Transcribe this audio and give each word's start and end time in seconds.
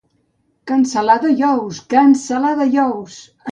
Cansalada 0.71 1.35
i 1.35 1.45
ous, 1.49 1.83
cansalada 1.97 2.71
i 2.75 2.83
ous! 2.89 3.23